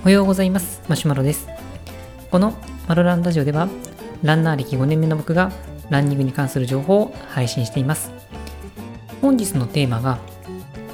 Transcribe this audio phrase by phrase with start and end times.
[0.00, 0.82] おはようございます。
[0.88, 1.46] マシュマロです。
[2.30, 2.54] この
[2.88, 3.68] マロランラジオでは
[4.22, 5.52] ランナー歴5年目の僕が
[5.90, 8.12] ランニングに関する情報を配信しています。
[9.20, 10.18] 本日のテーマが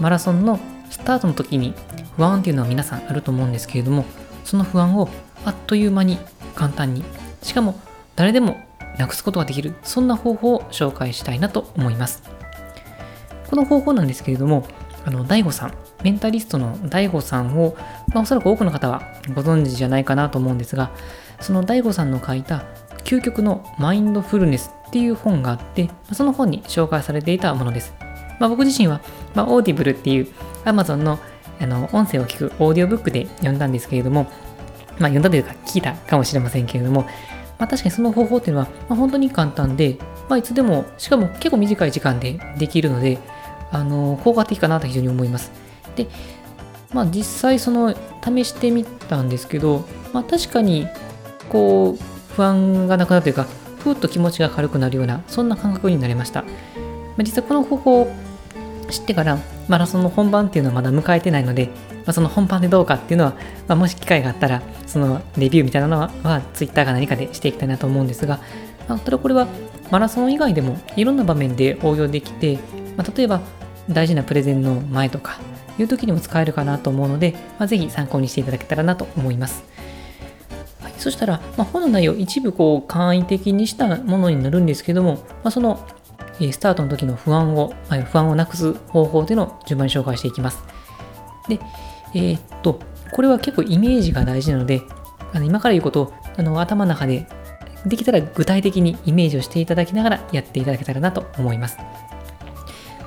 [0.01, 0.59] マラソンの
[0.91, 1.75] スタートの時に
[2.17, 4.05] 不安っていうのは皆さんあると思うんですけれども
[4.45, 5.09] その不安を
[5.45, 6.19] あっという間に
[6.57, 7.05] 簡単に
[7.43, 7.79] しかも
[8.17, 8.57] 誰でも
[8.99, 12.23] なくすことができるそんな方法を紹介したいなと思います。
[13.49, 14.67] この方法なんですけれども
[15.05, 15.75] あの DAIGO さん
[16.05, 17.77] メンタリストの DAIGO さんを、
[18.09, 19.03] まあ、おそらく多くの方は
[19.35, 20.91] ご存知じゃないかなと思うんですが
[21.41, 22.65] その DAIGO さんの書いた
[23.05, 27.95] 究極のマインドフルネスっていう本があってその本に紹介されていたものです、
[28.39, 29.01] まあ、僕自身は、
[29.35, 30.29] まあ、 Audible っていう
[30.65, 31.19] Amazon の
[31.61, 39.97] あの音声を聞くオーディオブックで読んだんですけれども、まあ、読んだというか聞いたかもしれませんけれども、まあ、確かにその方法っていうのは、まあ、本当に簡単で、
[40.29, 43.19] まあ、いつでも、しかも結構短い時間でできるので、
[43.73, 45.51] あの効果的かなと非常に思います。
[45.97, 46.07] で、
[46.93, 50.87] まあ、実際その試してみたんですけど、まあ、確かに
[51.49, 53.47] こう不安がなくなるというか、
[53.79, 56.43] ふっと気持ちが軽くなるような、そんな感覚になりました。
[56.43, 56.49] ま
[57.21, 58.13] あ、実はこの方法を
[58.91, 61.73] 知ってからマラソンの本番っていうのはまだ迎えてないので、ま
[62.09, 63.33] あ、その本番でどうかっていうのは、
[63.69, 68.41] まあ、もし機会があったら、そのレビューみたいなのは、まあ、Twitter か何かでしていきたいなと思うんですが、
[68.89, 69.47] まあ、ただこれは
[69.91, 72.59] マラソン以外でもいろんな場面で応用できて、
[72.97, 73.41] まあ、例えば
[73.89, 75.41] 大事なプレゼンの前とか
[75.79, 79.65] いう時にも使えるかなと思うので、まあ、ぜひ参考にしていただけたらなと思います。
[80.83, 85.87] はい、そしたら、まあ、本の内容一部こう簡易的にしたものになるんですけども、まあ、その
[86.51, 87.73] スタートの時の不安を、
[88.11, 90.59] 不安をなくす方法というのを順番に紹介していきます。
[91.49, 91.61] で、
[92.15, 92.81] えー、っと、
[93.13, 94.83] これは結構イメージが大事なので、
[95.33, 97.27] あの今から言うことをあの頭の中で
[97.87, 101.79] できたら具体的にイメージをしていただきながらやっていただけたらなと思います。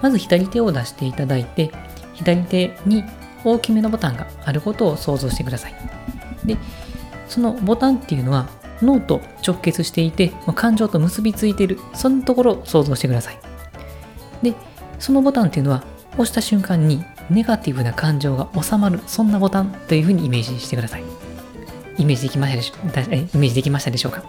[0.05, 1.71] まず左手を出していただいて、
[2.13, 3.03] 左手に
[3.43, 5.75] 大きめのボタンがあることを想像してください。
[6.45, 6.57] で、
[7.27, 8.47] そのボタンっていうのは
[8.83, 13.39] 脳と直結していて、感情と結びついている、そんなところを想像してください。
[14.43, 14.53] で、
[14.99, 15.83] そのボタンっていうのは
[16.13, 21.03] 押した瞬間にネガティブな感情が収まる、そんなボタンというふうにイメージしてください。
[21.97, 24.23] イメージできましたでしょイメージできましたでしょうか？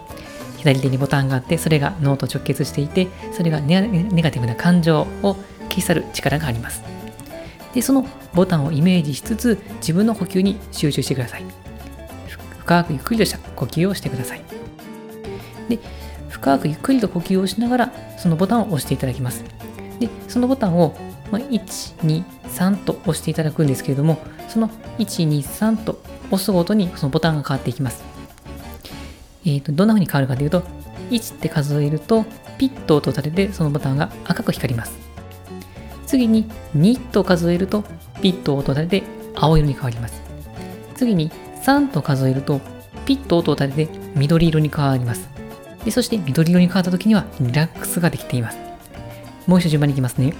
[0.57, 3.79] 左手にボタンがあって、それが脳と直結していて、それがネ
[4.23, 5.37] ガティブな感情を
[5.77, 6.83] 消し去る力があります。
[7.73, 11.43] で、そのボタンをイメージしつつ、自分の呼吸に集中してください。
[12.59, 14.41] 深くゆっくりとした呼吸をしてください。
[15.69, 15.79] で、
[16.29, 19.43] 深くゆっくりと呼吸をしながら、そのボタンを押していただきます。
[19.99, 20.95] で、そのボタンを、
[21.31, 21.59] ま1、
[21.99, 24.17] 2、3と押していただくんですけれども、
[24.47, 26.01] その1、2、3と
[26.31, 28.03] 押すごとにそのボタンが変わっていきます。
[29.45, 30.63] えーと、どんな風に変わるかというと、
[31.09, 32.25] 1って数えると、
[32.57, 35.06] ピッと音を立ててそのボタンが赤く光ります。
[36.07, 37.83] 次に2と数えると、
[38.21, 40.21] ピッと音を立てて青色に変わります。
[40.95, 41.29] 次に
[41.63, 42.61] 3と数えると、
[43.05, 45.29] ピッと音を立てて緑色に変わります。
[45.85, 48.57] でそして緑色に変わった時にはリラックスができています。
[49.45, 50.33] もう一度順番にいきますね。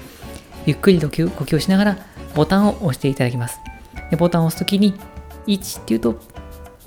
[0.65, 1.97] ゆっくりと呼吸しながら
[2.35, 3.59] ボタンを押していただきます。
[4.09, 4.93] でボタンを押すときに
[5.47, 6.19] 1っていうと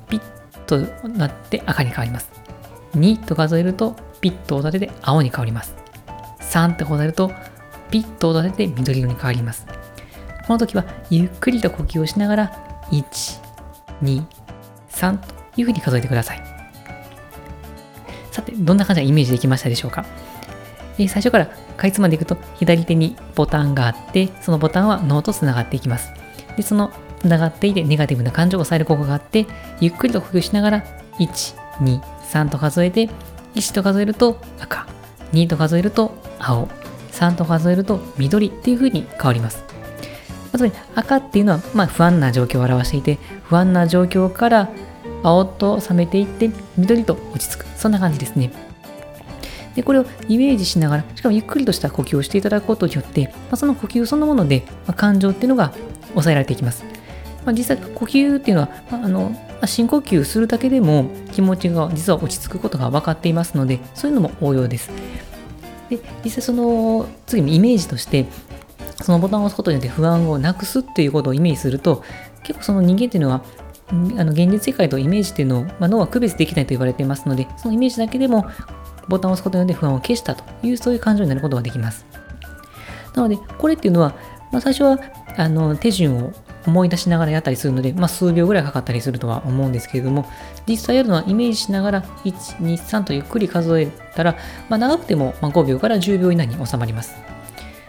[0.09, 0.21] ピッ
[0.67, 2.31] となって赤に変わります。
[2.95, 5.75] 2と数えるとピッとを立てて青に変わります。
[6.41, 7.33] 3って数えると
[7.91, 9.67] ピッと立てて緑色に変わります。
[10.47, 13.41] この時はゆっくりと呼吸をしながら1、
[14.03, 14.25] 2、
[14.91, 16.43] 3というふうに数えてください。
[18.31, 20.05] さて、どんな感じがイメージできましたでしょうか、
[20.99, 21.47] えー、最初から
[21.77, 26.13] かいつまでいくと左手にボタンがあって、そのボタンは脳とつながっていきます。
[26.57, 29.47] で、そのつながっていてネガティブな感情を抑える効果があって、
[29.81, 30.85] ゆっくりと呼吸しながら、
[31.19, 33.09] 1、2、3と数えて、
[33.55, 34.87] 1と数えると赤、
[35.33, 36.69] 2と数えると青、
[37.13, 39.65] 3と数えると緑っていう風に変わります。
[40.53, 44.69] つまり赤っていうのは、まあ、不安な状況を表していて、不安な状況から
[45.23, 47.67] 青と冷めていって、緑と落ち着く。
[47.77, 48.51] そんな感じですね。
[49.75, 55.73] で、これをイメージしながら、しかもゆっくりとした呼吸をしていただくことによって、まあ、その呼吸そのもので、まあ、感情っていうのが
[56.11, 56.85] 抑えられていきます。
[57.45, 59.35] まあ、実際、呼吸っていうのは、まあ、あの、
[59.67, 64.91] 深呼吸するだけでも気持ちが実は落ち着くことが分かっていますので、そういうのも応用です。
[65.91, 68.27] で、実際その、次にイメージとして、
[69.03, 72.03] そのボタンを押すことによって不安をなくすっていうことをイメージすると、
[72.43, 73.43] 結構その人間っていうのは、
[73.91, 78.47] あの現実世界とイメージっていうのを、まあ、脳は区別できないと言われていますので、そのイメージだけでも
[79.09, 82.07] ボタンを押すことによって不安を消したという、そういう感情になることができます。
[83.15, 84.15] なので、これっていうのは、
[84.53, 84.99] まあ、最初は
[85.37, 86.33] あの手順を
[86.67, 90.27] 思い出しながらやったりするので、まあ、数秒ぐらいかかったりするとは思うんですけれども、
[90.67, 94.37] 実際やるのはイメージしながら、1、2、3とゆっくり数えたら、
[94.69, 97.15] まあ、長くても5秒から10秒以内に収まります。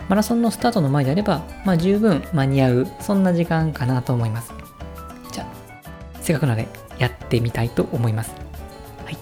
[0.08, 4.54] マラソンのスタートの前であれば、まあ、十分間に合う、そんな時間かなと思います。
[5.32, 5.48] じゃあ、
[6.22, 6.68] せっかくなので、
[6.98, 8.32] やってみたいと思います。
[9.06, 9.14] はい。
[9.14, 9.22] じゃ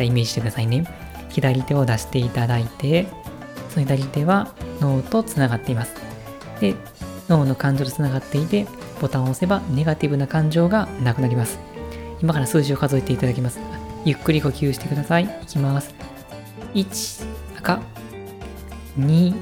[0.00, 0.86] あ、イメージしてくださいね。
[1.28, 3.06] 左手を出していただいて、
[3.70, 5.94] その左手は脳とつながっています。
[6.60, 6.74] で、
[7.28, 8.66] 脳の感情とつながっていて、
[9.02, 11.58] ボタンを押せばネガティブな感情がなくなります。
[12.22, 13.58] 今から数字を数えていただきます。
[14.04, 15.24] ゆっくり呼吸してください。
[15.24, 15.92] いきます。
[16.72, 17.26] 1、
[17.58, 17.82] 赤。
[18.96, 19.34] 2、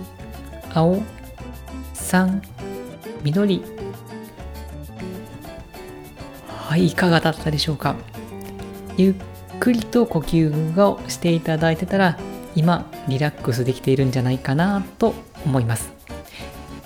[0.73, 1.03] 青。
[1.95, 2.41] 3、
[3.23, 3.63] 緑。
[6.49, 7.97] はい、いかがだったでしょうか
[8.97, 9.15] ゆっ
[9.59, 12.19] くりと呼吸をしていただいてたら、
[12.57, 15.15] 今、リラックスできているんじゃないかなと
[15.45, 16.00] 思います。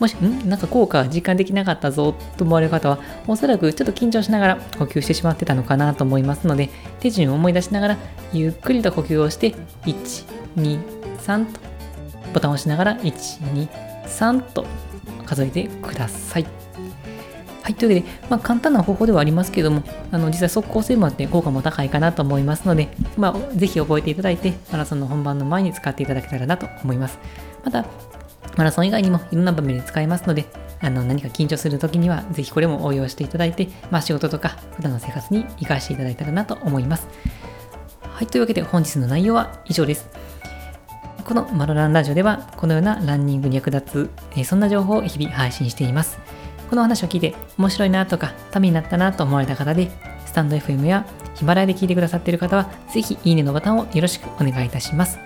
[0.00, 6.70] もし、んなんか効果実感できなかったぞと思われる方は、おそらくちょっと緊張しながら呼吸してしまってたのかなと思いますので、
[7.00, 7.99] 手順を思い出しながら、
[8.32, 9.55] ゆっくりと呼吸をして、
[9.85, 10.26] 1、
[10.56, 10.81] 2、
[11.19, 11.61] 3と、
[12.32, 13.12] ボタンを押しながら、1、
[13.55, 13.69] 2、
[14.06, 14.67] 3と
[15.25, 16.46] 数えてください。
[17.64, 27.19] はい、というわけで、まあ、簡単な方法ではありますけども、あの実際速攻性もあって効果も高いかなと思いますので、まあ、ぜひ覚えていただいて、マラソンの本番の前に使っていただけたらなと思います。
[27.64, 27.87] また、
[28.56, 30.47] マラソン以外にもいろんな場面で使えますので、
[30.81, 37.09] あの何か緊張するときには、ぜひこれも応用していただいて、まあ、仕事とか普段の生活に活かしていただいたらなと思います。
[38.03, 40.09] はい、というわけで本日の内容は以上です。
[41.25, 46.19] このマロランラジオでは、このようなランニングに役立つ、え、そんな情報を日々配信しています。
[46.69, 49.91] この話を聞いて面白いなとか、ためになったなと思われた方で、
[50.27, 55.19] スタンド FM やヒマラヤで聞いてくださっている方は、ぜひいいねのボタンをよろしくお願いいたします。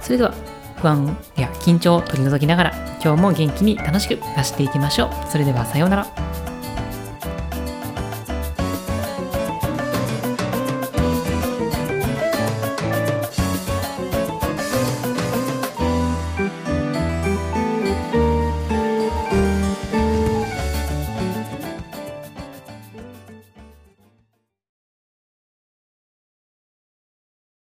[0.00, 0.34] それでは、
[0.76, 1.16] 不安
[1.60, 5.30] 緊張を取り除きながら今日も元気に楽しく走っていきましょう。
[5.30, 6.27] それではさようなら。